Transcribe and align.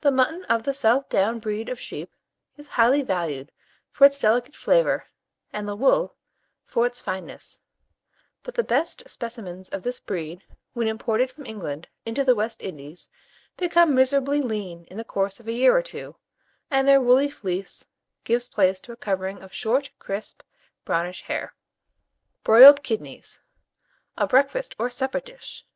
The 0.00 0.10
mutton 0.10 0.44
of 0.46 0.62
the 0.62 0.72
South 0.72 1.10
Down 1.10 1.38
breed 1.38 1.68
of 1.68 1.78
sheep 1.78 2.10
is 2.56 2.68
highly 2.68 3.02
valued 3.02 3.52
for 3.90 4.06
its 4.06 4.18
delicate 4.18 4.54
flavour, 4.56 5.04
and 5.52 5.68
the 5.68 5.76
wool 5.76 6.16
for 6.64 6.86
its 6.86 7.02
fineness; 7.02 7.60
but 8.42 8.54
the 8.54 8.64
best 8.64 9.06
specimens 9.06 9.68
of 9.68 9.82
this 9.82 10.00
breed, 10.00 10.42
when 10.72 10.88
imported 10.88 11.30
from 11.30 11.44
England 11.44 11.86
into 12.06 12.24
the 12.24 12.34
West 12.34 12.62
Indies, 12.62 13.10
become 13.58 13.94
miserably 13.94 14.40
lean 14.40 14.84
in 14.84 14.96
the 14.96 15.04
course 15.04 15.38
of 15.38 15.46
a 15.46 15.52
year 15.52 15.76
or 15.76 15.82
two, 15.82 16.16
and 16.70 16.88
their 16.88 17.02
woolly 17.02 17.28
fleece 17.28 17.84
gives 18.24 18.48
place 18.48 18.80
to 18.80 18.92
a 18.92 18.96
covering 18.96 19.42
of 19.42 19.52
short, 19.52 19.90
crisp, 19.98 20.40
brownish 20.86 21.20
hair. 21.24 21.52
BROILED 22.42 22.82
KIDNEYS 22.82 23.38
(a 24.16 24.26
Breakfast 24.26 24.74
or 24.78 24.88
Supper 24.88 25.20
Dish). 25.20 25.66